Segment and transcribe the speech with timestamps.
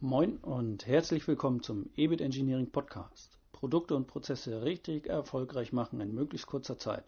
[0.00, 3.36] Moin und herzlich willkommen zum EBIT Engineering Podcast.
[3.50, 7.02] Produkte und Prozesse richtig erfolgreich machen in möglichst kurzer Zeit.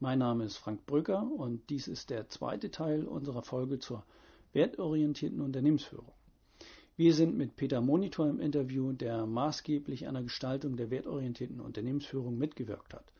[0.00, 4.04] Mein Name ist Frank Brücker und dies ist der zweite Teil unserer Folge zur
[4.52, 6.12] wertorientierten Unternehmensführung.
[6.98, 12.36] Wir sind mit Peter Monitor im Interview, der maßgeblich an der Gestaltung der wertorientierten Unternehmensführung
[12.36, 13.10] mitgewirkt hat.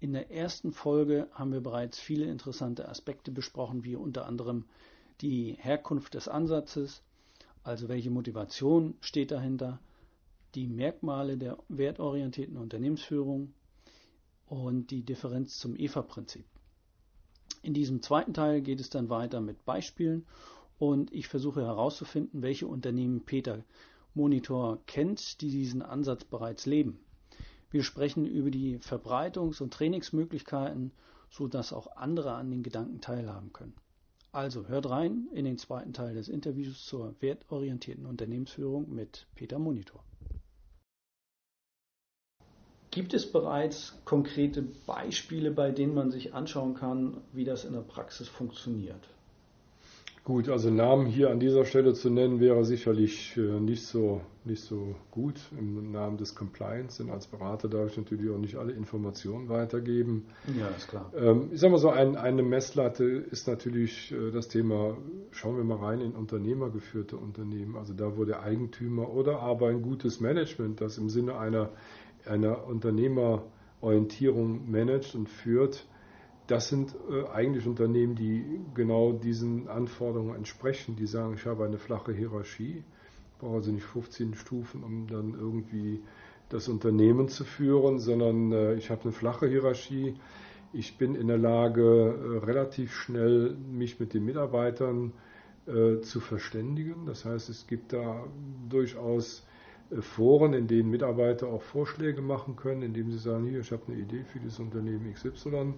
[0.00, 4.64] In der ersten Folge haben wir bereits viele interessante Aspekte besprochen, wie unter anderem
[5.20, 7.04] die Herkunft des Ansatzes,
[7.64, 9.80] also welche Motivation steht dahinter,
[10.54, 13.54] die Merkmale der wertorientierten Unternehmensführung
[14.46, 16.44] und die Differenz zum EFA-Prinzip.
[17.62, 20.26] In diesem zweiten Teil geht es dann weiter mit Beispielen
[20.78, 23.64] und ich versuche herauszufinden, welche Unternehmen Peter
[24.12, 27.00] Monitor kennt, die diesen Ansatz bereits leben.
[27.70, 30.92] Wir sprechen über die Verbreitungs- und Trainingsmöglichkeiten,
[31.30, 33.74] sodass auch andere an den Gedanken teilhaben können.
[34.34, 40.02] Also hört rein in den zweiten Teil des Interviews zur wertorientierten Unternehmensführung mit Peter Monitor.
[42.90, 47.82] Gibt es bereits konkrete Beispiele, bei denen man sich anschauen kann, wie das in der
[47.82, 49.08] Praxis funktioniert?
[50.24, 54.62] Gut, also Namen hier an dieser Stelle zu nennen wäre sicherlich äh, nicht so, nicht
[54.62, 58.72] so gut im Namen des Compliance, denn als Berater darf ich natürlich auch nicht alle
[58.72, 60.24] Informationen weitergeben.
[60.58, 61.12] Ja, ist klar.
[61.14, 64.96] Ähm, ich sage mal so, ein, eine Messlatte ist natürlich äh, das Thema,
[65.30, 69.82] schauen wir mal rein in unternehmergeführte Unternehmen, also da, wo der Eigentümer oder aber ein
[69.82, 71.68] gutes Management, das im Sinne einer,
[72.24, 75.86] einer Unternehmerorientierung managt und führt,
[76.46, 80.96] das sind äh, eigentlich Unternehmen, die genau diesen Anforderungen entsprechen.
[80.96, 82.84] Die sagen, ich habe eine flache Hierarchie,
[83.38, 86.02] brauche also nicht 15 Stufen, um dann irgendwie
[86.50, 90.14] das Unternehmen zu führen, sondern äh, ich habe eine flache Hierarchie.
[90.72, 95.12] Ich bin in der Lage, äh, relativ schnell mich mit den Mitarbeitern
[95.66, 97.06] äh, zu verständigen.
[97.06, 98.24] Das heißt, es gibt da
[98.68, 99.46] durchaus
[99.90, 103.84] äh, Foren, in denen Mitarbeiter auch Vorschläge machen können, indem sie sagen, hier, ich habe
[103.88, 105.74] eine Idee für das Unternehmen XY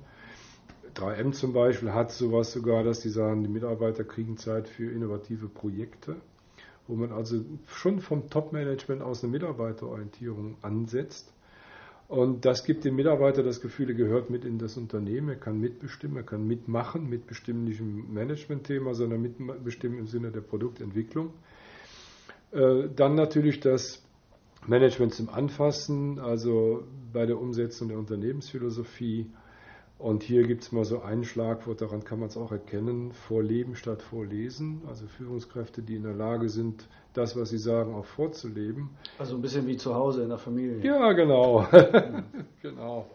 [0.97, 5.49] 3M zum Beispiel hat sowas sogar, dass die sagen, die Mitarbeiter kriegen Zeit für innovative
[5.49, 6.17] Projekte,
[6.89, 11.33] wo man also schon vom Top-Management aus eine Mitarbeiterorientierung ansetzt.
[12.09, 15.61] Und das gibt dem Mitarbeiter das Gefühl, er gehört mit in das Unternehmen, er kann
[15.61, 21.31] mitbestimmen, er kann mitmachen, mitbestimmen nicht im Management-Thema, sondern mitbestimmen im Sinne der Produktentwicklung.
[22.53, 24.03] Äh, dann natürlich das
[24.67, 29.27] Management zum Anfassen, also bei der Umsetzung der Unternehmensphilosophie
[29.99, 33.77] und hier gibt es mal so ein Schlagwort, daran kann man es auch erkennen, vorleben
[33.77, 34.83] statt vorlesen.
[34.87, 38.91] Also Führungskräfte, die in der Lage sind, das, was sie sagen, auch vorzuleben.
[39.19, 40.85] Also ein bisschen wie zu Hause in der Familie.
[40.85, 41.67] Ja, genau.
[42.63, 43.07] genau.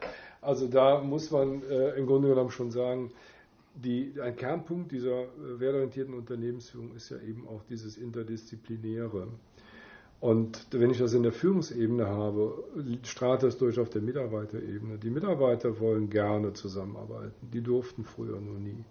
[0.41, 3.11] Also da muss man äh, im Grunde genommen schon sagen,
[3.75, 9.27] die, ein Kernpunkt dieser äh, wertorientierten Unternehmensführung ist ja eben auch dieses Interdisziplinäre.
[10.21, 12.63] Und wenn ich das in der Führungsebene habe,
[13.01, 14.99] strahlt das durch auf der Mitarbeiterebene.
[14.99, 17.49] Die Mitarbeiter wollen gerne zusammenarbeiten.
[17.51, 18.85] Die durften früher nur nie.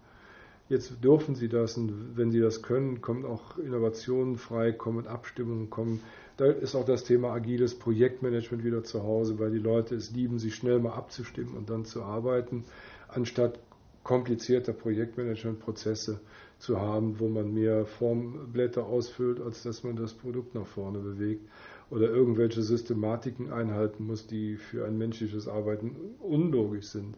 [0.68, 5.70] Jetzt dürfen sie das und wenn sie das können, kommen auch Innovationen frei, kommen Abstimmungen,
[5.70, 6.00] kommen.
[6.36, 10.40] Da ist auch das Thema agiles Projektmanagement wieder zu Hause, weil die Leute es lieben,
[10.40, 12.64] sich schnell mal abzustimmen und dann zu arbeiten,
[13.08, 13.60] anstatt
[14.02, 16.20] komplizierter Projektmanagementprozesse
[16.58, 21.48] zu haben, wo man mehr Formblätter ausfüllt, als dass man das Produkt nach vorne bewegt
[21.90, 27.16] oder irgendwelche Systematiken einhalten muss, die für ein menschliches Arbeiten unlogisch sind.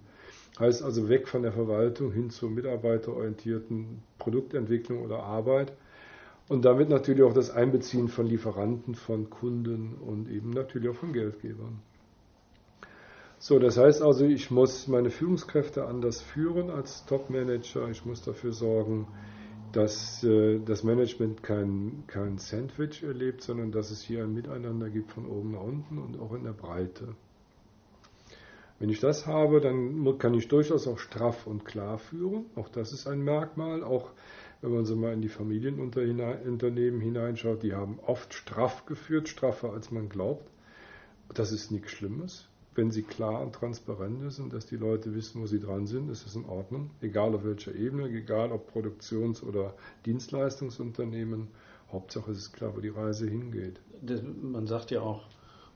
[0.58, 5.72] Heißt also weg von der Verwaltung hin zur mitarbeiterorientierten Produktentwicklung oder Arbeit
[6.48, 11.12] und damit natürlich auch das Einbeziehen von Lieferanten, von Kunden und eben natürlich auch von
[11.12, 11.80] Geldgebern.
[13.44, 17.88] So, das heißt also, ich muss meine Führungskräfte anders führen als Top-Manager.
[17.88, 19.08] Ich muss dafür sorgen,
[19.72, 25.10] dass äh, das Management kein, kein Sandwich erlebt, sondern dass es hier ein Miteinander gibt
[25.10, 27.16] von oben nach unten und auch in der Breite.
[28.78, 32.44] Wenn ich das habe, dann kann ich durchaus auch straff und klar führen.
[32.54, 33.82] Auch das ist ein Merkmal.
[33.82, 34.12] Auch
[34.60, 39.90] wenn man so mal in die Familienunternehmen hineinschaut, die haben oft straff geführt, straffer als
[39.90, 40.48] man glaubt.
[41.34, 45.42] Das ist nichts Schlimmes wenn sie klar und transparent ist und dass die Leute wissen,
[45.42, 46.90] wo sie dran sind, ist es in Ordnung.
[47.00, 49.74] Egal auf welcher Ebene, egal ob Produktions- oder
[50.06, 51.48] Dienstleistungsunternehmen.
[51.92, 53.80] Hauptsache es ist klar, wo die Reise hingeht.
[54.00, 55.24] Das, man sagt ja auch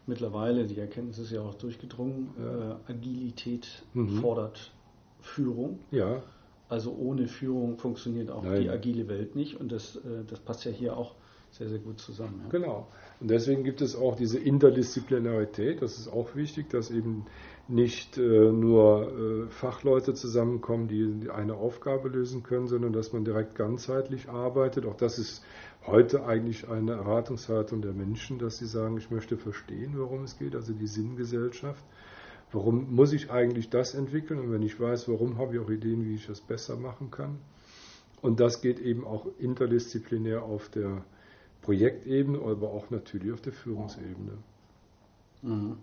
[0.07, 2.71] mittlerweile, die Erkenntnis ist ja auch durchgedrungen, ja.
[2.71, 4.21] äh, Agilität mhm.
[4.21, 4.73] fordert
[5.21, 5.81] Führung.
[5.91, 6.23] Ja.
[6.69, 8.63] Also ohne Führung funktioniert auch Nein.
[8.63, 9.61] die agile Welt nicht.
[9.61, 11.15] Und das, äh, das passt ja hier auch
[11.51, 12.41] sehr, sehr gut zusammen.
[12.45, 12.51] Ja.
[12.51, 12.89] Genau.
[13.21, 15.81] Und deswegen gibt es auch diese Interdisziplinarität.
[15.81, 17.25] Das ist auch wichtig, dass eben
[17.69, 23.55] nicht äh, nur äh, Fachleute zusammenkommen, die eine Aufgabe lösen können, sondern dass man direkt
[23.55, 24.87] ganzheitlich arbeitet.
[24.87, 25.43] Auch das ist
[25.87, 30.55] heute eigentlich eine Erwartungshaltung der Menschen, dass sie sagen, ich möchte verstehen, worum es geht,
[30.55, 31.83] also die Sinngesellschaft.
[32.53, 34.39] Warum muss ich eigentlich das entwickeln?
[34.39, 37.39] Und wenn ich weiß, warum, habe ich auch Ideen, wie ich das besser machen kann.
[38.23, 41.05] Und das geht eben auch interdisziplinär auf der
[41.67, 44.39] Projektebene, aber auch natürlich auf der Führungsebene.
[45.43, 45.77] Mhm.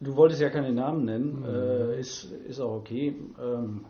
[0.00, 1.44] Du wolltest ja keine Namen nennen, mhm.
[1.46, 3.16] äh, ist, ist auch okay.
[3.42, 3.84] Ähm,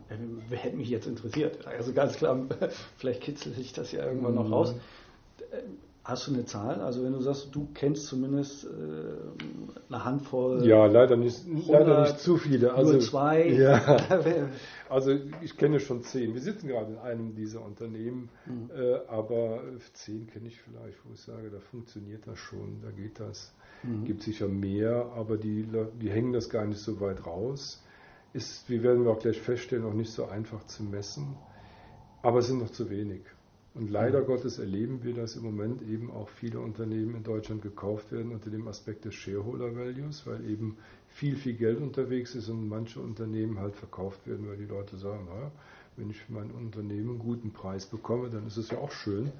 [0.47, 1.67] wer hätte mich jetzt interessiert?
[1.67, 2.47] Also ganz klar,
[2.97, 4.37] vielleicht kitzelt sich das ja irgendwann mhm.
[4.37, 4.75] noch raus.
[6.09, 6.81] Hast du eine Zahl?
[6.81, 8.67] Also wenn du sagst, du kennst zumindest äh,
[9.89, 10.65] eine Handvoll.
[10.65, 12.73] Ja, leider nicht, 100, leider nicht zu viele.
[12.73, 13.47] Also, nur zwei.
[13.59, 13.97] Ja.
[14.89, 16.33] also ich kenne schon zehn.
[16.33, 18.71] Wir sitzen gerade in einem dieser Unternehmen, mhm.
[18.75, 19.61] äh, aber
[19.93, 23.53] zehn kenne ich vielleicht, wo ich sage, da funktioniert das schon, da geht das.
[23.83, 24.05] Mhm.
[24.05, 25.67] Gibt sicher mehr, aber die,
[26.01, 27.83] die hängen das gar nicht so weit raus.
[28.33, 31.35] Ist, wie werden wir auch gleich feststellen, auch nicht so einfach zu messen.
[32.21, 33.21] Aber es sind noch zu wenig.
[33.75, 34.21] Und leider.
[34.21, 38.49] Gottes erleben wir, dass im Moment eben auch viele Unternehmen in Deutschland gekauft werden unter
[38.49, 40.77] dem Aspekt des Shareholder Values, weil eben
[41.07, 45.25] viel, viel Geld unterwegs ist und manche Unternehmen halt verkauft werden, weil die Leute sagen,
[45.25, 45.51] naja,
[45.97, 49.31] wenn ich für mein Unternehmen einen guten Preis bekomme, dann ist es ja auch schön.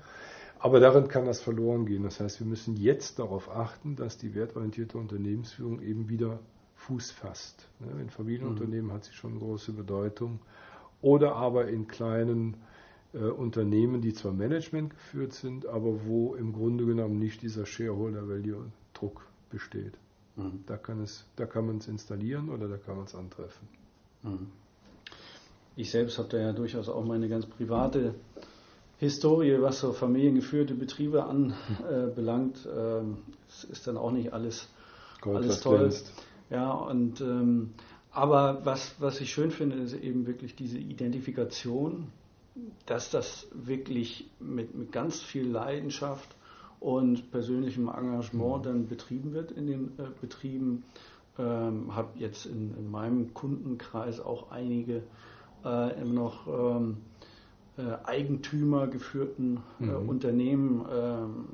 [0.59, 2.03] Aber darin kann das verloren gehen.
[2.03, 6.39] Das heißt, wir müssen jetzt darauf achten, dass die wertorientierte Unternehmensführung eben wieder
[6.75, 7.67] Fuß fasst.
[7.79, 8.93] Ne, in Familienunternehmen mhm.
[8.93, 10.39] hat sie schon große Bedeutung.
[11.01, 12.57] Oder aber in kleinen
[13.13, 18.71] Unternehmen, die zwar Management geführt sind, aber wo im Grunde genommen nicht dieser Shareholder Value
[18.93, 19.93] Druck besteht.
[20.35, 20.63] Mhm.
[20.67, 23.67] Da kann es, da kann man es installieren oder da kann man es antreffen.
[24.23, 24.47] Mhm.
[25.75, 28.13] Ich selbst habe da ja durchaus auch meine ganz private
[28.97, 33.19] Historie, was so familiengeführte Betriebe anbelangt, äh, ähm,
[33.71, 34.67] ist dann auch nicht alles,
[35.21, 35.79] Gold, alles toll.
[35.79, 36.11] Glänzt.
[36.49, 37.71] Ja, und ähm,
[38.11, 42.07] aber was, was ich schön finde, ist eben wirklich diese Identifikation,
[42.85, 46.35] dass das wirklich mit, mit ganz viel Leidenschaft
[46.79, 48.63] und persönlichem Engagement mhm.
[48.63, 50.83] dann betrieben wird in den äh, Betrieben.
[51.37, 55.03] Ähm, habe jetzt in, in, meinem Kundenkreis auch einige
[55.63, 56.97] äh, immer noch ähm,
[57.77, 60.09] äh, Eigentümer geführten äh, mhm.
[60.09, 61.45] Unternehmen, ähm,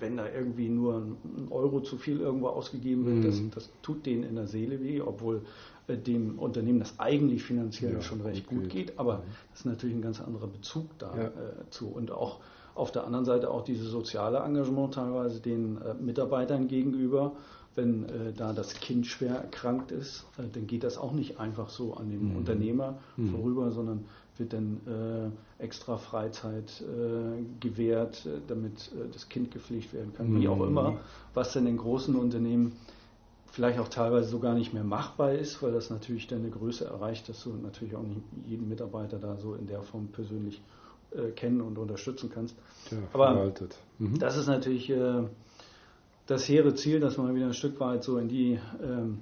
[0.00, 3.22] wenn da irgendwie nur ein Euro zu viel irgendwo ausgegeben wird, mhm.
[3.22, 5.42] das, das, tut denen in der Seele weh, obwohl
[5.88, 9.22] dem Unternehmen das eigentlich finanziell ja, schon recht gut geht, geht aber mhm.
[9.50, 11.86] das ist natürlich ein ganz anderer Bezug dazu.
[11.86, 11.92] Ja.
[11.92, 12.40] Und auch
[12.74, 17.32] auf der anderen Seite auch dieses soziale Engagement teilweise den äh, Mitarbeitern gegenüber.
[17.74, 21.68] Wenn äh, da das Kind schwer erkrankt ist, äh, dann geht das auch nicht einfach
[21.68, 22.36] so an den mhm.
[22.36, 23.30] Unternehmer mhm.
[23.30, 24.04] vorüber, sondern
[24.38, 30.30] wird dann äh, extra Freizeit äh, gewährt, äh, damit äh, das Kind gepflegt werden kann,
[30.30, 30.40] mhm.
[30.40, 31.00] wie auch immer,
[31.32, 32.72] was dann in großen Unternehmen
[33.56, 36.84] vielleicht auch teilweise so gar nicht mehr machbar ist, weil das natürlich dann eine Größe
[36.84, 40.60] erreicht, dass du natürlich auch nicht jeden Mitarbeiter da so in der Form persönlich
[41.12, 42.54] äh, kennen und unterstützen kannst.
[42.90, 43.50] Ja, Aber
[43.98, 44.18] mhm.
[44.18, 45.22] das ist natürlich äh,
[46.26, 49.20] das hehre Ziel, dass man wieder ein Stück weit so in die ähm,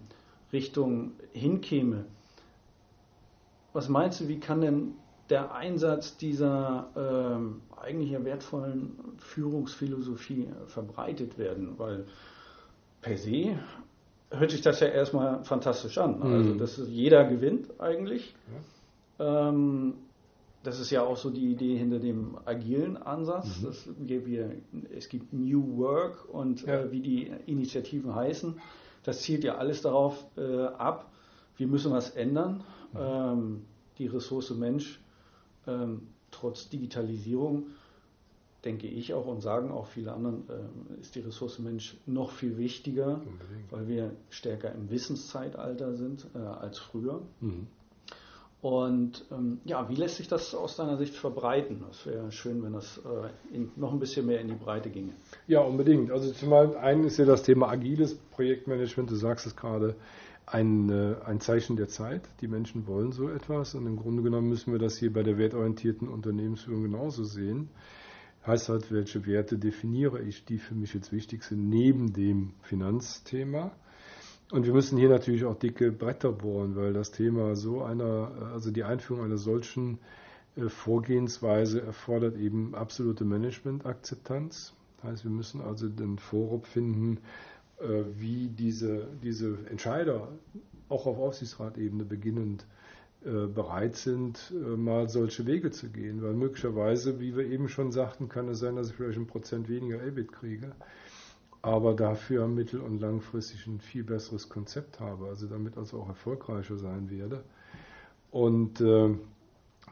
[0.52, 2.04] Richtung hinkäme.
[3.72, 4.94] Was meinst du, wie kann denn
[5.30, 11.78] der Einsatz dieser ähm, eigentlich ja wertvollen Führungsphilosophie verbreitet werden?
[11.78, 12.06] Weil
[13.00, 13.60] per se
[14.38, 16.18] hört sich das ja erstmal fantastisch an.
[16.18, 16.32] Mhm.
[16.32, 18.34] Also das ist, jeder gewinnt eigentlich.
[19.18, 19.48] Ja.
[19.48, 19.94] Ähm,
[20.62, 23.60] das ist ja auch so die Idee hinter dem agilen Ansatz.
[23.60, 23.66] Mhm.
[23.66, 24.50] Dass wir, wir,
[24.96, 26.80] es gibt New Work und ja.
[26.80, 28.60] äh, wie die Initiativen heißen.
[29.04, 31.10] Das zielt ja alles darauf äh, ab,
[31.56, 32.64] wir müssen was ändern.
[32.92, 32.98] Mhm.
[32.98, 33.62] Ähm,
[33.98, 35.00] die Ressource Mensch,
[35.66, 37.66] ähm, trotz Digitalisierung,
[38.64, 42.56] denke ich auch und sagen auch viele anderen, äh, ist die Ressource Mensch noch viel
[42.56, 43.70] wichtiger, Unbedingt.
[43.70, 47.22] weil wir stärker im Wissenszeitalter sind äh, als früher.
[47.40, 47.66] Mhm.
[48.64, 51.84] Und ähm, ja, wie lässt sich das aus deiner Sicht verbreiten?
[51.86, 55.12] Das wäre schön, wenn das äh, in, noch ein bisschen mehr in die Breite ginge.
[55.46, 56.10] Ja, unbedingt.
[56.10, 59.96] Also zum einen ist ja das Thema agiles Projektmanagement, du sagst es gerade,
[60.46, 62.22] ein, äh, ein Zeichen der Zeit.
[62.40, 65.36] Die Menschen wollen so etwas und im Grunde genommen müssen wir das hier bei der
[65.36, 67.68] wertorientierten Unternehmensführung genauso sehen.
[68.46, 73.72] Heißt halt, welche Werte definiere ich, die für mich jetzt wichtig sind, neben dem Finanzthema.
[74.50, 78.70] Und wir müssen hier natürlich auch dicke Bretter bohren, weil das Thema so einer, also
[78.70, 79.98] die Einführung einer solchen
[80.56, 84.74] äh, Vorgehensweise erfordert eben absolute Managementakzeptanz.
[84.96, 87.18] Das heißt, wir müssen also den Vorrub finden,
[87.80, 90.28] äh, wie diese, diese Entscheider
[90.88, 92.66] auch auf Aufsichtsratebene beginnend
[93.46, 96.22] bereit sind, äh, mal solche Wege zu gehen.
[96.22, 99.68] Weil möglicherweise, wie wir eben schon sagten, kann es sein, dass ich vielleicht ein Prozent
[99.68, 100.72] weniger EBIT kriege,
[101.62, 106.76] aber dafür mittel- und langfristig ein viel besseres Konzept habe, also damit also auch erfolgreicher
[106.76, 107.42] sein werde.
[108.30, 109.14] Und äh,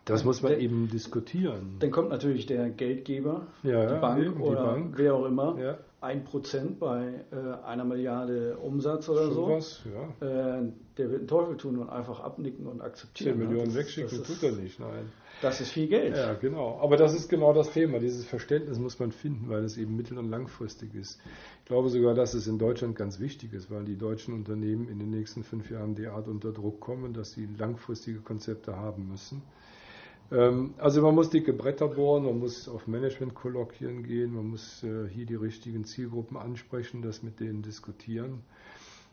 [0.05, 1.77] das muss man der, eben diskutieren.
[1.79, 4.95] Dann kommt natürlich der Geldgeber, ja, die Bank die oder Bank.
[4.97, 5.79] wer auch immer, ja.
[6.03, 9.49] Ein Prozent bei äh, einer Milliarde Umsatz oder so.
[9.49, 10.59] Was, ja.
[10.59, 13.39] Äh, der wird den Teufel tun und einfach abnicken und akzeptieren.
[13.39, 15.13] 10 Millionen wegschicken das tut er nicht, nein.
[15.41, 16.17] Das ist viel Geld.
[16.17, 16.79] Ja, genau.
[16.83, 18.01] Aber das ist genau das Thema.
[18.01, 21.21] Dieses Verständnis muss man finden, weil es eben mittel- und langfristig ist.
[21.61, 24.99] Ich glaube sogar, dass es in Deutschland ganz wichtig ist, weil die deutschen Unternehmen in
[24.99, 29.43] den nächsten fünf Jahren derart unter Druck kommen, dass sie langfristige Konzepte haben müssen.
[30.31, 35.09] Ähm, also man muss dicke Bretter bohren, man muss auf Management-Kolloquien gehen, man muss äh,
[35.09, 38.43] hier die richtigen Zielgruppen ansprechen, das mit denen diskutieren.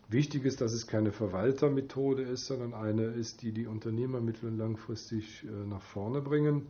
[0.08, 4.58] Wichtig ist, dass es keine Verwaltermethode ist, sondern eine ist, die die Unternehmer mittel- und
[4.58, 6.68] langfristig äh, nach vorne bringen.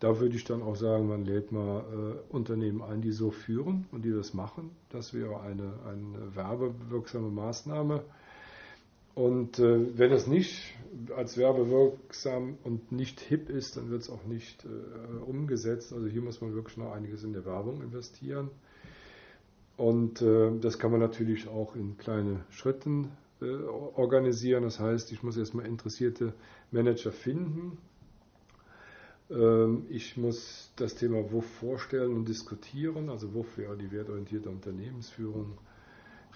[0.00, 3.86] Da würde ich dann auch sagen, man lädt mal äh, Unternehmen ein, die so führen
[3.90, 4.70] und die das machen.
[4.90, 8.04] Das wäre eine, eine werbewirksame Maßnahme.
[9.18, 10.76] Und äh, wenn es nicht
[11.16, 14.68] als werbewirksam und nicht hip ist, dann wird es auch nicht äh,
[15.24, 15.92] umgesetzt.
[15.92, 18.48] Also hier muss man wirklich noch einiges in der Werbung investieren.
[19.76, 23.08] Und äh, das kann man natürlich auch in kleine Schritten
[23.42, 24.62] äh, organisieren.
[24.62, 26.32] Das heißt, ich muss erstmal interessierte
[26.70, 27.76] Manager finden.
[29.30, 33.10] Ähm, ich muss das Thema WUF vorstellen und diskutieren.
[33.10, 35.58] Also WUF wäre die wertorientierte Unternehmensführung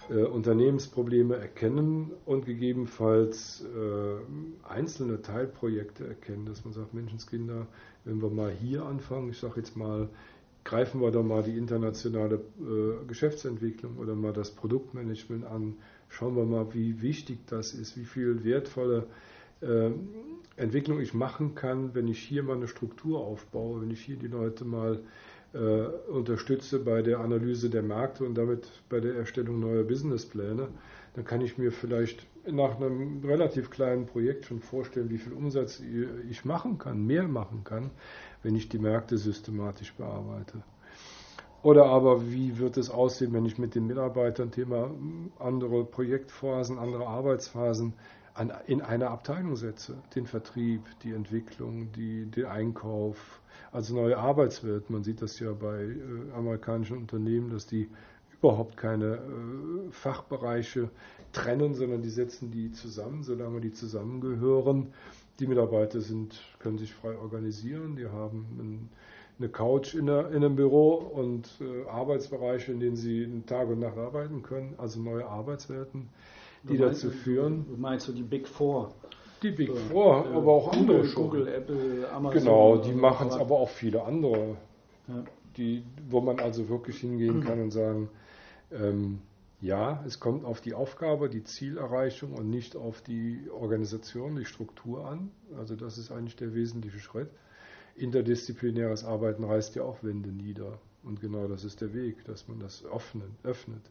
[0.09, 7.67] äh, Unternehmensprobleme erkennen und gegebenenfalls äh, einzelne Teilprojekte erkennen, dass man sagt, Menschenskinder,
[8.05, 10.09] wenn wir mal hier anfangen, ich sage jetzt mal,
[10.63, 15.75] greifen wir doch mal die internationale äh, Geschäftsentwicklung oder mal das Produktmanagement an,
[16.09, 19.07] schauen wir mal, wie wichtig das ist, wie viel wertvolle
[19.61, 19.89] äh,
[20.55, 24.27] Entwicklung ich machen kann, wenn ich hier mal eine Struktur aufbaue, wenn ich hier die
[24.27, 24.99] Leute mal
[25.53, 25.57] äh,
[26.11, 30.67] unterstütze bei der Analyse der Märkte und damit bei der Erstellung neuer Businesspläne,
[31.15, 35.81] dann kann ich mir vielleicht nach einem relativ kleinen Projekt schon vorstellen, wie viel Umsatz
[36.29, 37.91] ich machen kann, mehr machen kann,
[38.41, 40.63] wenn ich die Märkte systematisch bearbeite.
[41.61, 44.91] Oder aber wie wird es aussehen, wenn ich mit den Mitarbeitern Thema
[45.39, 47.93] andere Projektphasen, andere Arbeitsphasen
[48.33, 49.97] an, in eine Abteilung setze?
[50.15, 54.89] Den Vertrieb, die Entwicklung, die, den Einkauf, also neue Arbeitswelt.
[54.89, 57.89] Man sieht das ja bei äh, amerikanischen Unternehmen, dass die
[58.43, 60.89] überhaupt keine äh, Fachbereiche
[61.31, 64.93] trennen, sondern die setzen die zusammen, solange die zusammengehören.
[65.39, 68.89] Die Mitarbeiter sind, können sich frei organisieren, die haben ein,
[69.39, 73.79] eine Couch in, der, in, einem Büro und äh, Arbeitsbereiche, in denen sie Tag und
[73.79, 76.09] Nacht arbeiten können, also neue Arbeitswelten,
[76.63, 77.65] die dazu führen.
[77.67, 78.93] Du meinst du die Big Four?
[79.41, 81.23] Die Big so, Four, äh, aber auch Google, andere schon.
[81.23, 82.39] Google, Apple, Amazon.
[82.39, 84.57] Genau, die machen es aber auch viele andere,
[85.07, 85.23] ja.
[85.57, 88.09] die, wo man also wirklich hingehen kann und sagen,
[88.71, 89.19] ähm,
[89.59, 95.07] ja, es kommt auf die Aufgabe, die Zielerreichung und nicht auf die Organisation, die Struktur
[95.07, 95.31] an.
[95.57, 97.29] Also das ist eigentlich der wesentliche Schritt.
[97.95, 100.79] Interdisziplinäres Arbeiten reißt ja auch Wände nieder.
[101.03, 103.29] Und genau das ist der Weg, dass man das öffnet.
[103.43, 103.81] öffnet.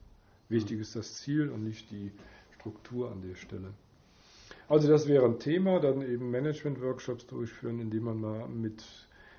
[0.48, 2.12] Wichtig ist das Ziel und nicht die
[2.62, 3.74] Struktur an der Stelle.
[4.68, 8.84] Also das wäre ein Thema, dann eben Management-Workshops durchführen, indem man mal mit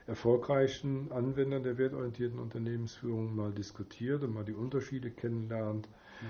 [0.08, 6.28] erfolgreichen Anwendern der wertorientierten Unternehmensführung mal diskutiert und mal die Unterschiede kennenlernt mhm.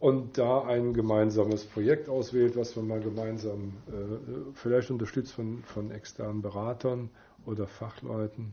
[0.00, 5.90] und da ein gemeinsames Projekt auswählt, was man mal gemeinsam äh, vielleicht unterstützt von, von
[5.90, 7.08] externen Beratern
[7.46, 8.52] oder Fachleuten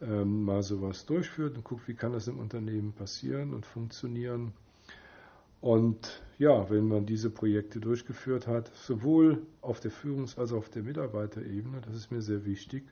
[0.00, 4.54] ähm, mal sowas durchführt und guckt, wie kann das im Unternehmen passieren und funktionieren.
[5.60, 10.70] Und ja, wenn man diese Projekte durchgeführt hat, sowohl auf der Führungs- als auch auf
[10.70, 12.84] der Mitarbeiterebene, das ist mir sehr wichtig,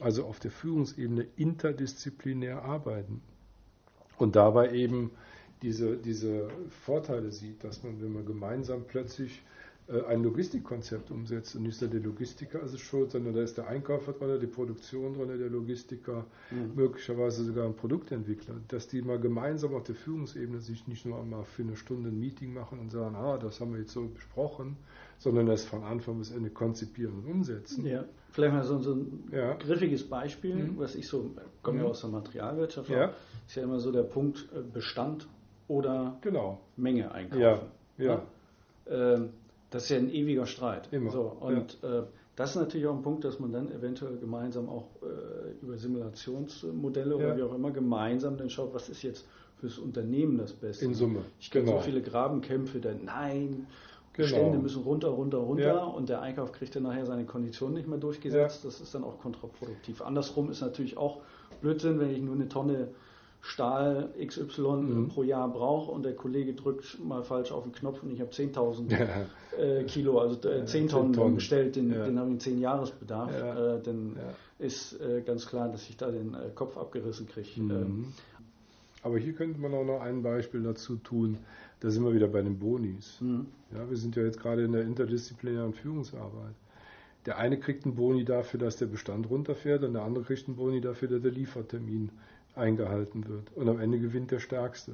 [0.00, 3.22] also auf der Führungsebene interdisziplinär arbeiten.
[4.18, 5.10] Und dabei eben
[5.62, 6.48] diese, diese
[6.84, 9.42] Vorteile sieht, dass man, wenn man gemeinsam plötzlich
[9.88, 14.12] ein Logistikkonzept umsetzt und nicht der Logistiker ist es schuld, sondern da ist der Einkäufer
[14.12, 16.72] drin, die Produktion drin, der Logistiker, mhm.
[16.74, 21.44] möglicherweise sogar ein Produktentwickler, dass die mal gemeinsam auf der Führungsebene sich nicht nur einmal
[21.44, 24.76] für eine Stunde ein Meeting machen und sagen, ah, das haben wir jetzt so besprochen,
[25.18, 27.86] sondern das von Anfang bis Ende konzipieren und umsetzen.
[27.86, 29.54] Ja, vielleicht mal so, so ein ja.
[29.54, 30.78] griffiges Beispiel, mhm.
[30.78, 31.30] was ich so,
[31.62, 31.90] komme ja mhm.
[31.90, 33.12] aus der Materialwirtschaft, ja.
[33.46, 35.28] ist ja immer so der Punkt äh, Bestand
[35.68, 36.60] oder genau.
[36.76, 37.40] Menge einkaufen.
[37.40, 37.62] Ja,
[37.98, 38.22] ja.
[38.88, 39.30] Ähm,
[39.70, 40.88] das ist ja ein ewiger Streit.
[40.92, 41.10] Immer.
[41.10, 42.00] So, und ja.
[42.00, 42.02] äh,
[42.36, 47.10] das ist natürlich auch ein Punkt, dass man dann eventuell gemeinsam auch äh, über Simulationsmodelle
[47.10, 47.16] ja.
[47.16, 49.26] oder wie auch immer gemeinsam dann schaut, was ist jetzt
[49.58, 50.84] fürs Unternehmen das Beste.
[50.84, 51.20] In Summe.
[51.40, 51.78] Ich kenne genau.
[51.78, 53.66] so viele Grabenkämpfe, dann nein,
[54.16, 54.28] Genau.
[54.28, 55.84] Stände müssen runter, runter, runter ja.
[55.84, 58.64] und der Einkauf kriegt dann nachher seine Konditionen nicht mehr durchgesetzt.
[58.64, 60.00] Das ist dann auch kontraproduktiv.
[60.00, 61.20] Andersrum ist natürlich auch
[61.60, 62.88] Blödsinn, wenn ich nur eine Tonne
[63.46, 65.08] Stahl XY mhm.
[65.08, 68.30] pro Jahr brauche und der Kollege drückt mal falsch auf den Knopf und ich habe
[68.30, 69.62] 10.000 ja.
[69.62, 71.36] äh, Kilo, also äh, 10 Tonnen, Tonnen.
[71.36, 72.04] bestellt, den, ja.
[72.04, 73.76] den habe ich in 10 Jahresbedarf, ja.
[73.76, 74.16] äh, dann
[74.58, 77.60] ist äh, ganz klar, dass ich da den äh, Kopf abgerissen kriege.
[77.60, 77.70] Mhm.
[77.70, 78.04] Ähm.
[79.02, 81.38] Aber hier könnte man auch noch ein Beispiel dazu tun,
[81.80, 83.20] da sind wir wieder bei den Bonis.
[83.20, 83.46] Mhm.
[83.72, 86.54] Ja, wir sind ja jetzt gerade in der interdisziplinären Führungsarbeit.
[87.26, 90.56] Der eine kriegt einen Boni dafür, dass der Bestand runterfährt und der andere kriegt einen
[90.56, 92.10] Boni dafür, dass der Liefertermin
[92.56, 93.52] eingehalten wird.
[93.54, 94.92] Und am Ende gewinnt der Stärkste.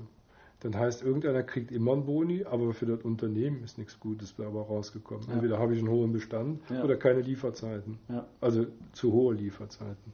[0.60, 4.60] Dann heißt, irgendeiner kriegt immer einen Boni, aber für das Unternehmen ist nichts Gutes dabei
[4.60, 5.26] rausgekommen.
[5.26, 5.34] Ja.
[5.34, 6.84] Entweder habe ich einen hohen Bestand ja.
[6.84, 7.98] oder keine Lieferzeiten.
[8.08, 8.26] Ja.
[8.40, 10.12] Also zu hohe Lieferzeiten.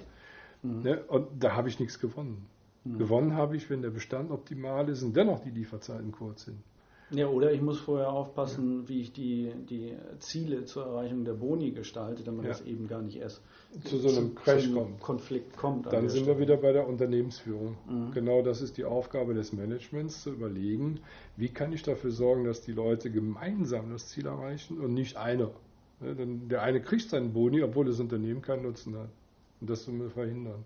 [0.62, 0.82] Mhm.
[0.82, 1.04] Ne?
[1.04, 2.46] Und da habe ich nichts gewonnen.
[2.84, 2.98] Mhm.
[2.98, 6.62] Gewonnen habe ich, wenn der Bestand optimal ist und dennoch die Lieferzeiten kurz sind.
[7.10, 11.70] Ja, oder ich muss vorher aufpassen, wie ich die, die Ziele zur Erreichung der Boni
[11.70, 12.50] gestalte, damit ja.
[12.50, 13.40] das eben gar nicht erst
[13.84, 15.00] zu so einem Crash kommt.
[15.00, 15.86] Konflikt kommt.
[15.86, 16.36] Dann sind Stelle.
[16.36, 17.76] wir wieder bei der Unternehmensführung.
[17.88, 18.12] Mhm.
[18.12, 21.00] Genau das ist die Aufgabe des Managements, zu überlegen,
[21.36, 25.50] wie kann ich dafür sorgen, dass die Leute gemeinsam das Ziel erreichen und nicht einer.
[26.00, 29.08] der eine kriegt seinen Boni, obwohl das Unternehmen keinen Nutzen hat.
[29.60, 30.64] Und das müssen wir verhindern.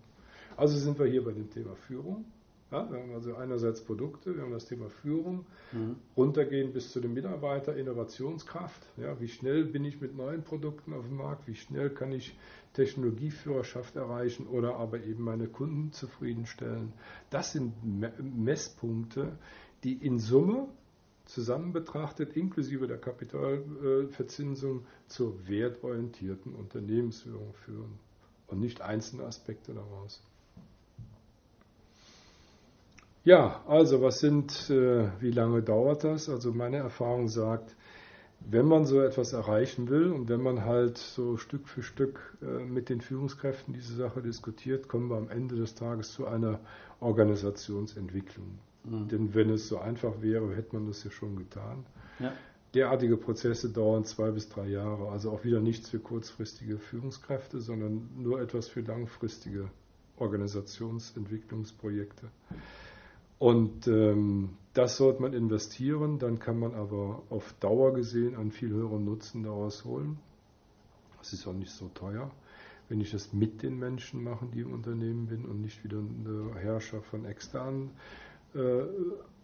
[0.57, 2.25] Also sind wir hier bei dem Thema Führung.
[2.73, 5.97] Ja, wir haben also einerseits Produkte, wir haben das Thema Führung, mhm.
[6.17, 8.81] runtergehen bis zu den Mitarbeiter, Innovationskraft.
[8.97, 11.47] Ja, wie schnell bin ich mit neuen Produkten auf dem Markt?
[11.47, 12.35] Wie schnell kann ich
[12.73, 16.93] Technologieführerschaft erreichen oder aber eben meine Kunden zufriedenstellen?
[17.29, 19.37] Das sind Messpunkte,
[19.83, 20.67] die in Summe
[21.25, 27.99] zusammen betrachtet, inklusive der Kapitalverzinsung, zur wertorientierten Unternehmensführung führen
[28.47, 30.23] und nicht einzelne Aspekte daraus.
[33.25, 36.27] Ja, also was sind, äh, wie lange dauert das?
[36.27, 37.73] Also meine Erfahrung sagt,
[38.41, 42.65] wenn man so etwas erreichen will und wenn man halt so Stück für Stück äh,
[42.65, 46.59] mit den Führungskräften diese Sache diskutiert, kommen wir am Ende des Tages zu einer
[46.99, 48.59] Organisationsentwicklung.
[48.83, 49.07] Mhm.
[49.07, 51.85] Denn wenn es so einfach wäre, hätte man das ja schon getan.
[52.19, 52.33] Ja.
[52.73, 58.09] Derartige Prozesse dauern zwei bis drei Jahre, also auch wieder nichts für kurzfristige Führungskräfte, sondern
[58.17, 59.69] nur etwas für langfristige
[60.17, 62.27] Organisationsentwicklungsprojekte.
[63.39, 68.69] Und ähm, das sollte man investieren, dann kann man aber auf Dauer gesehen einen viel
[68.69, 70.19] höheren Nutzen daraus holen.
[71.21, 72.31] Es ist auch nicht so teuer,
[72.89, 76.55] wenn ich das mit den Menschen mache, die im Unternehmen bin und nicht wieder eine
[76.59, 77.91] Herrscher von externen
[78.53, 78.83] äh,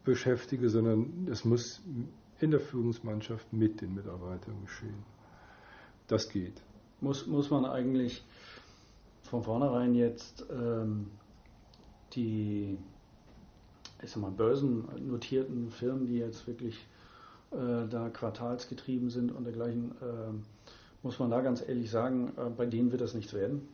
[0.03, 1.81] beschäftige, sondern es muss
[2.39, 5.03] in der Führungsmannschaft mit den Mitarbeitern geschehen.
[6.07, 6.61] Das geht.
[7.01, 8.25] Muss, muss man eigentlich
[9.23, 11.11] von vornherein jetzt ähm,
[12.13, 12.77] die
[14.01, 16.87] ich sag mal, börsennotierten Firmen, die jetzt wirklich
[17.51, 20.33] äh, da quartalsgetrieben sind und dergleichen, äh,
[21.03, 23.67] muss man da ganz ehrlich sagen, äh, bei denen wird das nichts werden.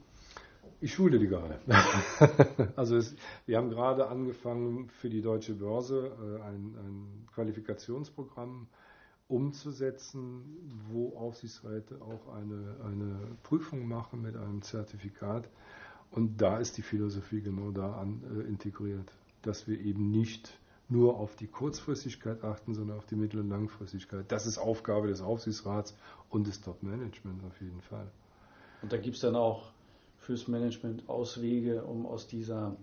[0.82, 1.60] Ich schule die gerade.
[2.76, 8.68] also es, wir haben gerade angefangen für die deutsche Börse äh, ein, ein Qualifikationsprogramm
[9.28, 10.44] umzusetzen,
[10.92, 15.50] wo Aufsichtsräte auch eine, eine Prüfung machen mit einem Zertifikat.
[16.12, 19.12] Und da ist die Philosophie genau da an, äh, integriert
[19.46, 20.50] dass wir eben nicht
[20.88, 24.26] nur auf die Kurzfristigkeit achten, sondern auf die Mittel- und Langfristigkeit.
[24.28, 25.96] Das ist Aufgabe des Aufsichtsrats
[26.30, 28.08] und des Top-Management auf jeden Fall.
[28.82, 29.72] Und da gibt es dann auch
[30.18, 32.76] fürs Management Auswege, um aus dieser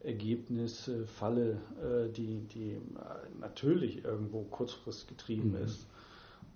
[0.00, 2.80] Ergebnisfalle, äh, die, die äh,
[3.40, 5.64] natürlich irgendwo kurzfristig getrieben mhm.
[5.64, 5.86] ist,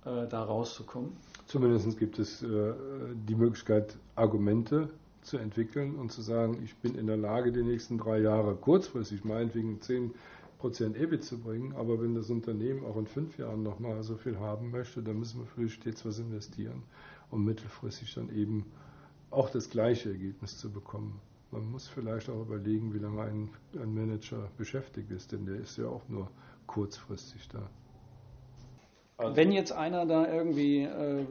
[0.05, 1.13] äh, da rauszukommen?
[1.47, 4.89] Zumindest gibt es die Möglichkeit, Argumente
[5.23, 9.25] zu entwickeln und zu sagen, ich bin in der Lage, die nächsten drei Jahre kurzfristig
[9.25, 10.11] meinetwegen 10%
[10.95, 14.71] EBIT zu bringen, aber wenn das Unternehmen auch in fünf Jahren nochmal so viel haben
[14.71, 16.83] möchte, dann müssen wir vielleicht stets was investieren,
[17.31, 18.67] um mittelfristig dann eben
[19.31, 21.21] auch das gleiche Ergebnis zu bekommen.
[21.51, 25.77] Man muss vielleicht auch überlegen, wie lange ein, ein Manager beschäftigt ist, denn der ist
[25.77, 26.31] ja auch nur
[26.67, 27.69] kurzfristig da.
[29.19, 31.27] Also Wenn jetzt einer da irgendwie äh,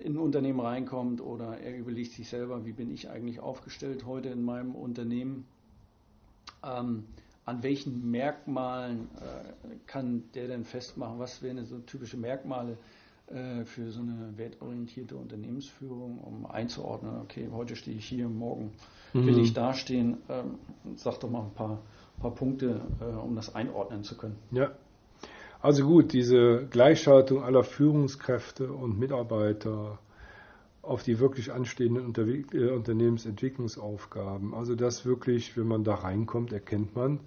[0.00, 4.28] in ein Unternehmen reinkommt oder er überlegt sich selber, wie bin ich eigentlich aufgestellt heute
[4.28, 5.46] in meinem Unternehmen,
[6.64, 7.04] ähm,
[7.44, 12.76] an welchen Merkmalen äh, kann der denn festmachen, was wären so typische Merkmale
[13.28, 18.72] äh, für so eine wertorientierte Unternehmensführung, um einzuordnen, okay, heute stehe ich hier, morgen
[19.12, 19.42] will mhm.
[19.42, 20.18] ich dastehen.
[20.28, 20.58] Ähm,
[20.96, 21.82] sag doch mal ein paar,
[22.20, 24.36] paar Punkte, äh, um das einordnen zu können.
[24.50, 24.72] Ja,
[25.60, 29.98] also gut, diese Gleichschaltung aller Führungskräfte und Mitarbeiter
[30.82, 32.14] auf die wirklich anstehenden
[32.52, 34.54] äh, Unternehmensentwicklungsaufgaben.
[34.54, 37.20] Also das wirklich, wenn man da reinkommt, erkennt man,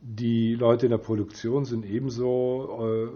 [0.00, 3.08] die Leute in der Produktion sind ebenso äh,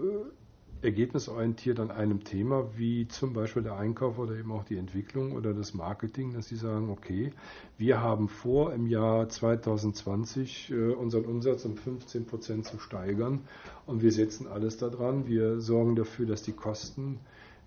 [0.81, 5.53] ergebnisorientiert an einem Thema, wie zum Beispiel der Einkauf oder eben auch die Entwicklung oder
[5.53, 7.31] das Marketing, dass sie sagen, okay,
[7.77, 13.41] wir haben vor, im Jahr 2020 äh, unseren Umsatz um 15 Prozent zu steigern
[13.85, 15.27] und wir setzen alles daran.
[15.27, 17.19] Wir sorgen dafür, dass die Kosten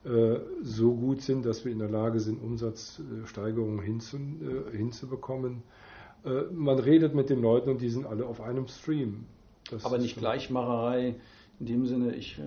[0.05, 5.63] äh, so gut sind, dass wir in der Lage sind, Umsatzsteigerungen hinzu, äh, hinzubekommen.
[6.53, 9.25] Man redet mit den Leuten und die sind alle auf einem Stream.
[9.71, 11.15] Das Aber nicht Gleichmacherei
[11.61, 12.43] in dem Sinne, ich, äh,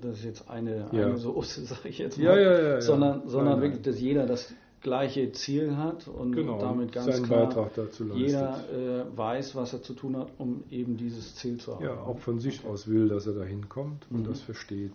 [0.00, 1.06] das ist jetzt eine, ja.
[1.06, 4.52] eine Soße, sage ich jetzt mal, ja, ja, ja, sondern, sondern wirklich, dass jeder das
[4.82, 8.26] gleiche Ziel hat und genau, damit ganz seinen klar Beitrag dazu leistet.
[8.26, 11.84] jeder äh, weiß, was er zu tun hat, um eben dieses Ziel zu haben.
[11.84, 12.68] Ja, auch von sich okay.
[12.68, 14.24] aus will, dass er da hinkommt und mhm.
[14.24, 14.92] das versteht.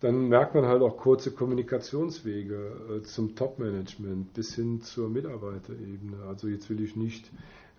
[0.00, 6.24] Dann merkt man halt auch kurze Kommunikationswege äh, zum Top-Management bis hin zur Mitarbeiterebene.
[6.26, 7.30] Also jetzt will ich nicht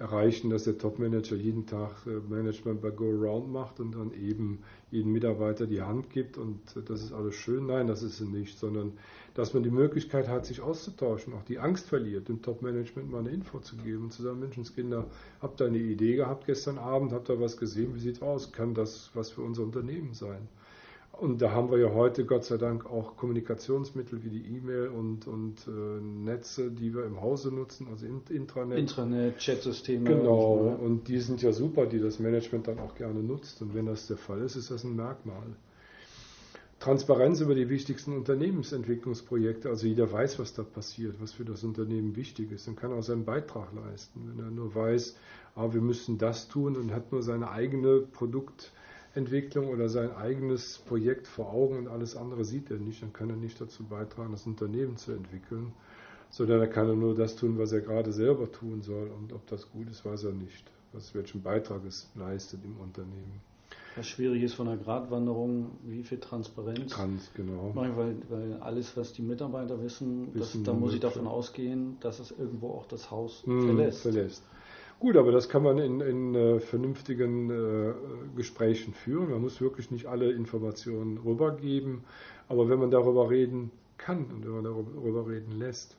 [0.01, 5.13] erreichen, dass der Top-Manager jeden Tag äh, Management bei Go-Around macht und dann eben jedem
[5.13, 7.67] Mitarbeiter die Hand gibt und äh, das ist alles schön.
[7.67, 8.93] Nein, das ist es nicht, sondern
[9.35, 13.29] dass man die Möglichkeit hat, sich auszutauschen, auch die Angst verliert, dem Top-Management mal eine
[13.29, 15.05] Info zu geben und zu sagen, Menschenskinder,
[15.39, 18.51] habt ihr eine Idee gehabt gestern Abend, habt ihr was gesehen, wie sieht es aus,
[18.51, 20.49] kann das was für unser Unternehmen sein?
[21.21, 25.27] Und da haben wir ja heute Gott sei Dank auch Kommunikationsmittel wie die E-Mail und,
[25.27, 28.79] und äh, Netze, die wir im Hause nutzen, also Intranet.
[28.79, 30.03] Intranet, Chatsysteme.
[30.03, 33.61] Genau, und, und die sind ja super, die das Management dann auch gerne nutzt.
[33.61, 35.45] Und wenn das der Fall ist, ist das ein Merkmal.
[36.79, 42.15] Transparenz über die wichtigsten Unternehmensentwicklungsprojekte, also jeder weiß, was da passiert, was für das Unternehmen
[42.15, 44.21] wichtig ist und kann auch seinen Beitrag leisten.
[44.25, 45.15] Wenn er nur weiß,
[45.53, 48.71] ah, wir müssen das tun und hat nur seine eigene Produkt-
[49.13, 53.29] Entwicklung oder sein eigenes Projekt vor Augen und alles andere sieht er nicht, dann kann
[53.29, 55.73] er nicht dazu beitragen, das Unternehmen zu entwickeln,
[56.29, 59.69] sondern er kann nur das tun, was er gerade selber tun soll und ob das
[59.69, 63.41] gut ist, weiß er nicht, was, welchen Beitrag es leistet im Unternehmen.
[63.97, 66.93] Was schwierig ist von der Gratwanderung, wie viel Transparenz.
[66.93, 67.71] Trans, genau.
[67.73, 72.19] Weil, weil alles, was die Mitarbeiter wissen, wissen das, da muss ich davon ausgehen, dass
[72.19, 74.01] es irgendwo auch das Haus mmh, verlässt.
[74.03, 74.43] verlässt.
[75.01, 77.93] Gut, aber das kann man in, in äh, vernünftigen äh,
[78.35, 79.31] Gesprächen führen.
[79.31, 82.03] Man muss wirklich nicht alle Informationen rübergeben.
[82.47, 85.97] Aber wenn man darüber reden kann und wenn man darüber reden lässt,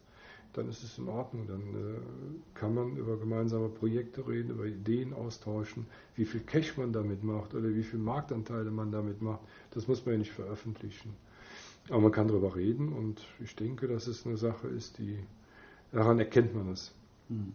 [0.53, 1.49] dann ist es in Ordnung.
[1.49, 1.99] Dann äh,
[2.55, 7.57] kann man über gemeinsame Projekte reden, über Ideen austauschen, wie viel Cash man damit macht
[7.57, 9.41] oder wie viele Marktanteile man damit macht.
[9.73, 11.13] Das muss man ja nicht veröffentlichen.
[11.89, 15.19] Aber man kann darüber reden und ich denke, dass es eine Sache ist, die
[15.91, 16.95] daran erkennt man es.
[17.29, 17.53] Mhm.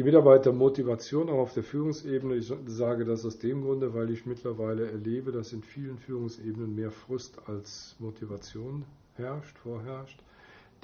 [0.00, 4.90] Die Mitarbeitermotivation auch auf der Führungsebene, ich sage das aus dem Grunde, weil ich mittlerweile
[4.90, 8.86] erlebe, dass in vielen Führungsebenen mehr Frust als Motivation
[9.16, 10.18] herrscht, vorherrscht.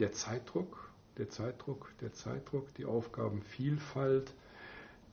[0.00, 4.34] Der Zeitdruck, der Zeitdruck, der Zeitdruck, die Aufgabenvielfalt,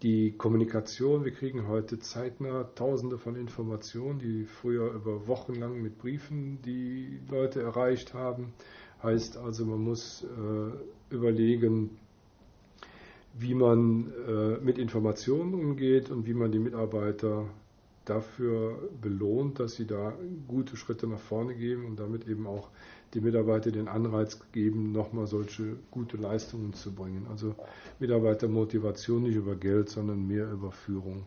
[0.01, 1.23] die Kommunikation.
[1.23, 7.21] Wir kriegen heute zeitnah tausende von Informationen, die früher über Wochen lang mit Briefen die
[7.31, 8.51] Leute erreicht haben.
[9.01, 11.97] Heißt also, man muss äh, überlegen,
[13.33, 17.45] wie man äh, mit Informationen umgeht und wie man die Mitarbeiter
[18.05, 20.13] dafür belohnt, dass sie da
[20.47, 22.69] gute Schritte nach vorne geben und damit eben auch
[23.13, 27.27] die Mitarbeiter den Anreiz geben, nochmal solche gute Leistungen zu bringen.
[27.29, 27.55] Also
[27.99, 31.23] Mitarbeitermotivation nicht über Geld, sondern mehr über Führung.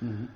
[0.00, 0.28] Mhm.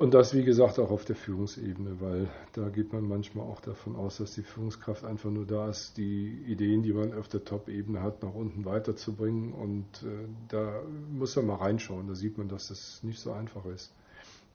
[0.00, 3.96] Und das, wie gesagt, auch auf der Führungsebene, weil da geht man manchmal auch davon
[3.96, 8.00] aus, dass die Führungskraft einfach nur da ist, die Ideen, die man auf der Top-Ebene
[8.00, 9.52] hat, nach unten weiterzubringen.
[9.52, 10.82] Und äh, da
[11.12, 12.08] muss man mal reinschauen.
[12.08, 13.92] Da sieht man, dass das nicht so einfach ist.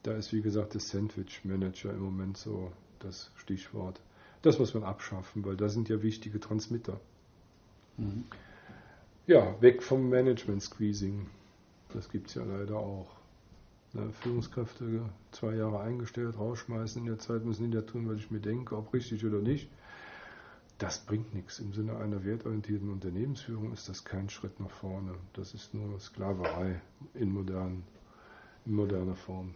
[0.02, 4.00] Da ist, wie gesagt, der Sandwich-Manager im Moment so das Stichwort.
[4.42, 6.98] Das muss man abschaffen, weil da sind ja wichtige Transmitter.
[7.98, 8.24] Mhm.
[9.28, 11.28] Ja, weg vom Management-Squeezing.
[11.92, 13.14] Das gibt es ja leider auch.
[14.20, 18.76] Führungskräfte zwei Jahre eingestellt, rausschmeißen in der Zeit, müssen da tun, was ich mir denke,
[18.76, 19.68] ob richtig oder nicht.
[20.78, 21.58] Das bringt nichts.
[21.58, 25.14] Im Sinne einer wertorientierten Unternehmensführung ist das kein Schritt nach vorne.
[25.32, 26.80] Das ist nur Sklaverei
[27.14, 27.82] in, modern,
[28.66, 29.54] in moderner Form.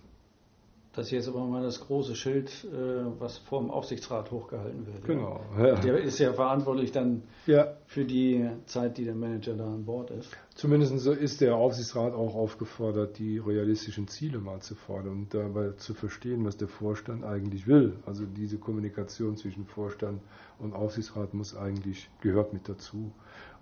[0.92, 5.04] Das ist jetzt aber mal das große Schild, äh, was vor dem Aufsichtsrat hochgehalten wird.
[5.04, 5.40] Genau.
[5.56, 5.76] Ja.
[5.76, 7.76] Der ist ja verantwortlich dann ja.
[7.86, 10.36] für die Zeit, die der Manager da an Bord ist.
[10.56, 15.70] Zumindest so ist der Aufsichtsrat auch aufgefordert, die realistischen Ziele mal zu fordern und dabei
[15.76, 17.98] zu verstehen, was der Vorstand eigentlich will.
[18.04, 20.20] Also diese Kommunikation zwischen Vorstand
[20.58, 23.12] und Aufsichtsrat muss eigentlich, gehört mit dazu,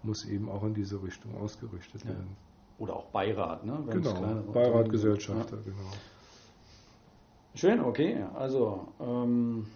[0.02, 2.10] muss eben auch in diese Richtung ausgerichtet ja.
[2.10, 2.36] werden.
[2.78, 3.84] Oder auch Beirat, ne?
[3.90, 5.90] genau, Beirat, Gesellschafter, genau.
[7.54, 8.24] Schön, okay.
[8.34, 9.66] Also, ähm,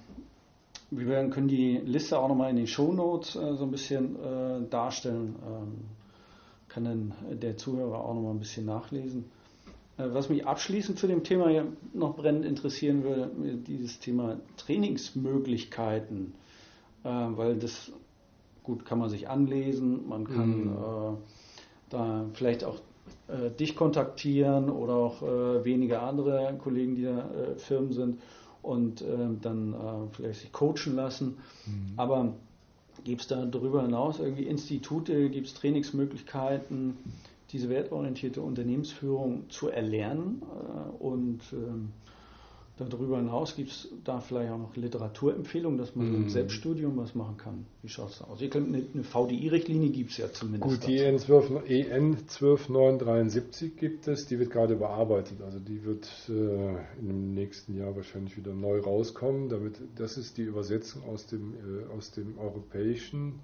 [0.91, 5.37] wir können die Liste auch nochmal in den Shownotes äh, so ein bisschen äh, darstellen.
[5.47, 5.85] Ähm,
[6.69, 9.25] kann dann der Zuhörer auch nochmal ein bisschen nachlesen.
[9.99, 16.35] Äh, was mich abschließend zu dem Thema noch brennend interessieren würde, dieses Thema Trainingsmöglichkeiten,
[17.05, 17.93] äh, weil das
[18.63, 20.73] gut kann man sich anlesen, man kann mhm.
[20.73, 21.17] äh,
[21.91, 22.81] da vielleicht auch
[23.33, 28.21] äh, dich kontaktieren oder auch äh, wenige andere Kollegen, die da äh, Firmen sind
[28.63, 29.05] und
[29.43, 29.75] dann
[30.13, 31.39] vielleicht sich coachen lassen.
[31.67, 31.95] Mhm.
[31.97, 32.33] Aber
[33.03, 36.97] gibt es da darüber hinaus irgendwie Institute, gibt es Trainingsmöglichkeiten?
[37.53, 40.43] diese wertorientierte Unternehmensführung zu erlernen.
[40.43, 41.93] Äh, und ähm,
[42.79, 46.15] darüber hinaus gibt es da vielleicht auch noch Literaturempfehlungen, dass man mhm.
[46.15, 47.67] im Selbststudium was machen kann.
[47.83, 48.41] Wie schaut es da aus?
[48.41, 50.81] Eine, eine VDI-Richtlinie gibt es ja zumindest.
[50.81, 55.43] Gut, die EN, 12, EN 12973 gibt es, die wird gerade bearbeitet.
[55.43, 59.49] Also die wird äh, im nächsten Jahr wahrscheinlich wieder neu rauskommen.
[59.49, 63.41] Damit, das ist die Übersetzung aus dem, äh, aus dem europäischen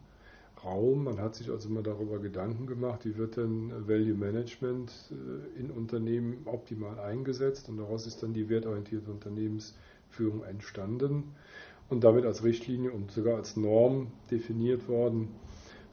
[0.65, 1.05] Raum.
[1.05, 5.71] Man hat sich also mal darüber Gedanken gemacht, wie wird denn Value Management äh, in
[5.71, 11.35] Unternehmen optimal eingesetzt und daraus ist dann die wertorientierte Unternehmensführung entstanden
[11.89, 15.29] und damit als Richtlinie und sogar als Norm definiert worden.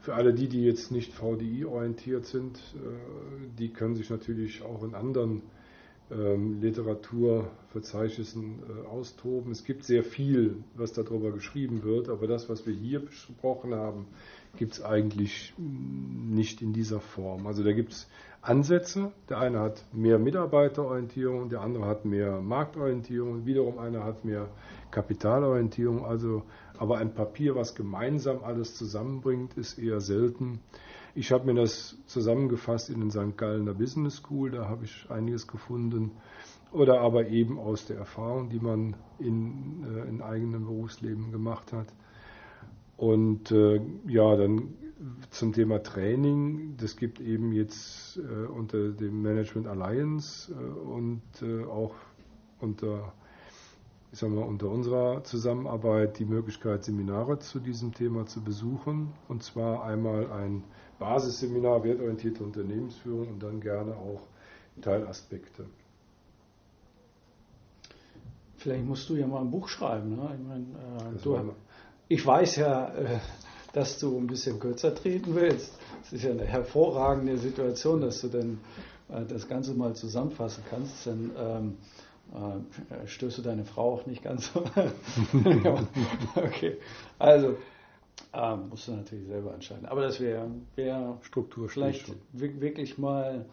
[0.00, 4.94] Für alle die, die jetzt nicht VDI-orientiert sind, äh, die können sich natürlich auch in
[4.94, 5.42] anderen
[6.10, 9.52] ähm, Literaturverzeichnissen äh, austoben.
[9.52, 14.06] Es gibt sehr viel, was darüber geschrieben wird, aber das, was wir hier besprochen haben,
[14.56, 17.46] gibt es eigentlich nicht in dieser Form.
[17.46, 18.08] Also da gibt es
[18.40, 19.12] Ansätze.
[19.28, 24.48] Der eine hat mehr Mitarbeiterorientierung, der andere hat mehr Marktorientierung, wiederum einer hat mehr
[24.92, 26.04] Kapitalorientierung.
[26.04, 26.42] Also,
[26.78, 30.60] aber ein Papier, was gemeinsam alles zusammenbringt, ist eher selten.
[31.18, 33.38] Ich habe mir das zusammengefasst in den St.
[33.38, 36.10] Gallener Business School, da habe ich einiges gefunden.
[36.72, 41.86] Oder aber eben aus der Erfahrung, die man in, äh, in eigenem Berufsleben gemacht hat.
[42.98, 44.74] Und äh, ja, dann
[45.30, 51.64] zum Thema Training, das gibt eben jetzt äh, unter dem Management Alliance äh, und äh,
[51.64, 51.94] auch
[52.60, 53.14] unter,
[54.12, 59.14] ich sag mal, unter unserer Zusammenarbeit die Möglichkeit, Seminare zu diesem Thema zu besuchen.
[59.28, 60.62] Und zwar einmal ein
[60.98, 64.22] Basisseminar wertorientierte Unternehmensführung und dann gerne auch
[64.80, 65.66] Teilaspekte.
[68.56, 70.16] Vielleicht musst du ja mal ein Buch schreiben.
[70.16, 70.30] Ne?
[70.34, 70.64] Ich meine,
[71.16, 71.54] äh, du,
[72.08, 73.18] ich weiß ja, äh,
[73.72, 75.78] dass du ein bisschen kürzer treten willst.
[76.02, 78.60] Es ist ja eine hervorragende Situation, dass du dann
[79.10, 81.06] äh, das Ganze mal zusammenfassen kannst.
[81.06, 81.76] Dann ähm,
[82.32, 84.64] äh, stößt du deine Frau auch nicht ganz so.
[86.36, 86.78] okay,
[87.18, 87.56] also
[88.32, 89.86] äh, musst du natürlich selber entscheiden.
[89.86, 93.46] Aber das wäre wär Struktur vielleicht wirklich mal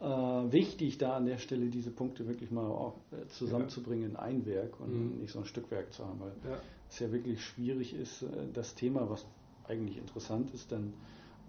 [0.00, 4.46] äh, wichtig, da an der Stelle diese Punkte wirklich mal auch, äh, zusammenzubringen in ein
[4.46, 5.20] Werk und mhm.
[5.20, 6.20] nicht so ein Stückwerk zu haben.
[6.20, 6.58] Weil ja
[6.90, 9.26] es ja wirklich schwierig ist, äh, das Thema, was
[9.66, 10.94] eigentlich interessant ist, dann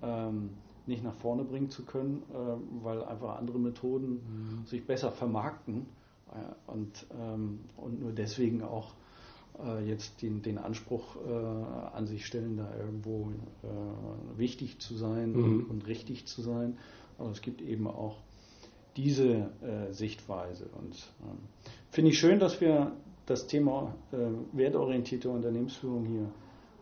[0.02, 0.50] ähm,
[0.86, 4.66] nicht nach vorne bringen zu können, äh, weil einfach andere Methoden mhm.
[4.66, 5.86] sich besser vermarkten
[6.32, 8.94] äh, und, ähm, und nur deswegen auch
[9.86, 13.30] jetzt den, den Anspruch äh, an sich stellen, da irgendwo
[13.64, 15.44] äh, wichtig zu sein mhm.
[15.44, 16.78] und, und, richtig zu sein.
[17.18, 18.18] Aber es gibt eben auch
[18.96, 19.52] diese
[19.92, 21.38] Sichtweise und ähm,
[21.92, 22.92] finde ich schön, dass wir
[23.30, 24.18] das Thema äh,
[24.54, 26.32] wertorientierte Unternehmensführung hier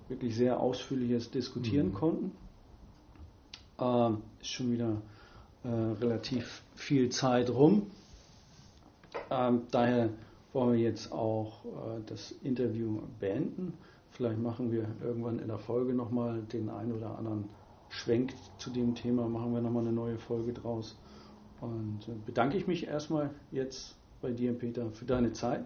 [0.07, 1.93] wirklich sehr ausführliches diskutieren mhm.
[1.93, 2.31] konnten.
[3.79, 5.01] Ähm, ist schon wieder
[5.63, 7.87] äh, relativ viel Zeit rum.
[9.29, 10.09] Ähm, daher
[10.57, 13.73] wollen wir jetzt auch äh, das Interview beenden.
[14.09, 17.45] Vielleicht machen wir irgendwann in der Folge nochmal den einen oder anderen
[17.89, 20.97] Schwenk zu dem Thema, machen wir nochmal eine neue Folge draus.
[21.61, 25.63] Und äh, bedanke ich mich erstmal jetzt bei dir, Peter, für deine Zeit.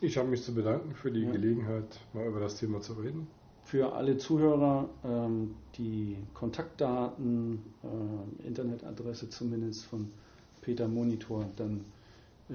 [0.00, 1.32] Ich habe mich zu bedanken für die ja.
[1.32, 3.26] Gelegenheit, mal über das Thema zu reden.
[3.64, 10.12] Für alle Zuhörer ähm, die Kontaktdaten, äh, Internetadresse zumindest von
[10.60, 11.84] Peter Monitor dann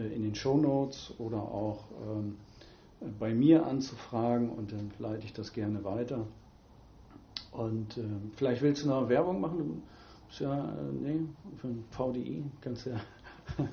[0.08, 2.38] in den Show Notes oder auch ähm,
[3.20, 6.26] bei mir anzufragen und dann leite ich das gerne weiter.
[7.52, 8.04] Und äh,
[8.36, 9.58] vielleicht willst du noch Werbung machen?
[9.58, 9.82] Du
[10.28, 11.20] bist ja, äh, nee,
[11.58, 13.00] für ein VDI kannst ja.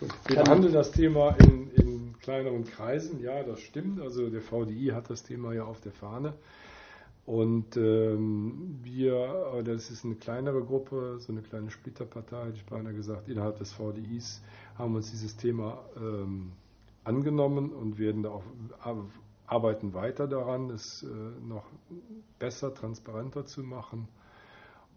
[0.00, 4.00] Gut, wir behandeln das Thema in, in kleineren Kreisen, ja, das stimmt.
[4.00, 6.34] Also der VDI hat das Thema ja auf der Fahne.
[7.30, 12.92] Und ähm, wir, das ist eine kleinere Gruppe, so eine kleine Splitterpartei, hätte ich beinahe
[12.92, 14.42] gesagt, innerhalb des VDIs
[14.76, 16.50] haben uns dieses Thema ähm,
[17.04, 18.42] angenommen und werden da auch
[19.46, 21.06] arbeiten weiter daran, es äh,
[21.46, 21.66] noch
[22.40, 24.08] besser, transparenter zu machen.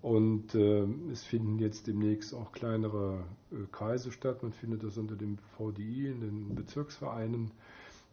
[0.01, 4.41] Und äh, es finden jetzt demnächst auch kleinere äh, Kreise statt.
[4.41, 7.51] Man findet das unter dem VDI in den Bezirksvereinen,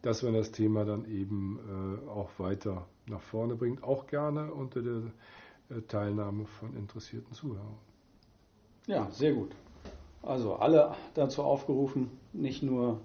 [0.03, 1.59] dass man das Thema dann eben
[2.07, 5.03] äh, auch weiter nach vorne bringt, auch gerne unter der
[5.69, 7.79] äh, Teilnahme von interessierten Zuhörern.
[8.87, 9.55] Ja, sehr gut.
[10.23, 13.01] also alle dazu aufgerufen, nicht nur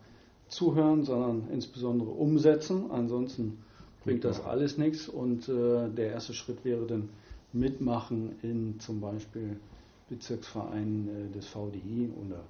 [0.47, 2.91] zuhören, sondern insbesondere umsetzen.
[2.91, 3.63] Ansonsten
[4.03, 5.09] bringt das alles nichts.
[5.09, 7.09] Und äh, der erste Schritt wäre dann
[7.53, 9.59] mitmachen in zum Beispiel
[10.09, 12.41] Bezirksvereinen äh, des VDI oder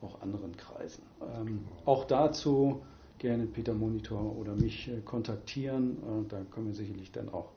[0.00, 1.02] auch anderen Kreisen.
[1.36, 2.82] Ähm, auch dazu
[3.24, 5.96] gerne Peter Monitor oder mich äh, kontaktieren.
[5.96, 7.52] Äh, da können wir sicherlich dann auch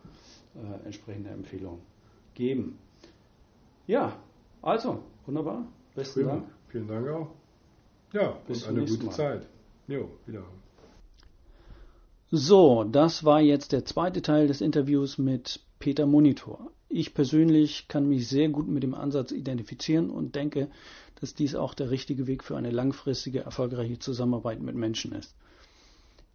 [0.56, 1.82] äh, entsprechende Empfehlungen
[2.36, 2.78] geben.
[3.86, 4.18] Ja,
[4.62, 5.68] also, wunderbar.
[5.94, 6.46] Besten Dank.
[6.70, 7.28] Vielen Dank auch.
[8.14, 9.12] Ja, bis und eine gute Mal.
[9.12, 9.48] Zeit.
[9.90, 10.44] Jo, wieder.
[12.32, 16.72] So, das war jetzt der zweite Teil des Interviews mit Peter Monitor.
[16.88, 20.70] Ich persönlich kann mich sehr gut mit dem Ansatz identifizieren und denke,
[21.20, 25.36] dass dies auch der richtige Weg für eine langfristige, erfolgreiche Zusammenarbeit mit Menschen ist.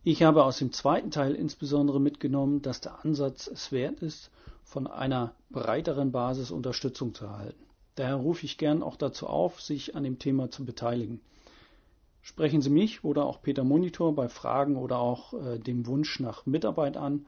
[0.05, 4.33] Ich habe aus dem zweiten Teil insbesondere mitgenommen, dass der Ansatz es wert ist,
[4.65, 7.65] von einer breiteren Basis Unterstützung zu erhalten.
[7.95, 11.21] Daher rufe ich gern auch dazu auf, sich an dem Thema zu beteiligen.
[12.21, 16.47] Sprechen Sie mich oder auch Peter Monitor bei Fragen oder auch äh, dem Wunsch nach
[16.47, 17.27] Mitarbeit an.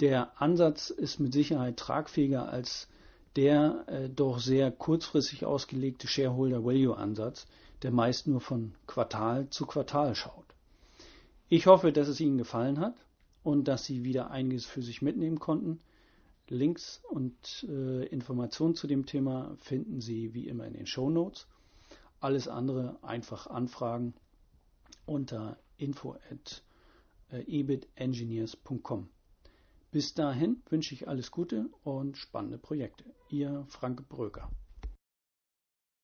[0.00, 2.88] Der Ansatz ist mit Sicherheit tragfähiger als
[3.36, 7.46] der äh, doch sehr kurzfristig ausgelegte Shareholder Value Ansatz,
[7.82, 10.45] der meist nur von Quartal zu Quartal schaut.
[11.48, 12.96] Ich hoffe, dass es Ihnen gefallen hat
[13.44, 15.80] und dass Sie wieder einiges für sich mitnehmen konnten.
[16.48, 21.46] Links und äh, Informationen zu dem Thema finden Sie wie immer in den Show Notes.
[22.18, 24.14] Alles andere einfach anfragen
[25.06, 26.64] unter info at
[27.30, 29.08] äh, ebitengineers.com.
[29.92, 33.04] Bis dahin wünsche ich alles Gute und spannende Projekte.
[33.28, 34.50] Ihr Frank Bröker.